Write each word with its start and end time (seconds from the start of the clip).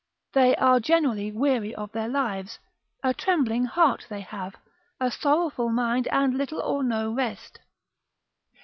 They 0.33 0.55
are 0.55 0.79
generally 0.79 1.31
weary 1.31 1.75
of 1.75 1.91
their 1.91 2.07
lives, 2.09 2.57
a 3.03 3.13
trembling 3.13 3.65
heart 3.65 4.07
they 4.09 4.21
have, 4.21 4.55
a 4.99 5.11
sorrowful 5.11 5.69
mind, 5.69 6.07
and 6.07 6.35
little 6.35 6.59
or 6.59 6.83
no 6.83 7.13
rest. 7.13 7.59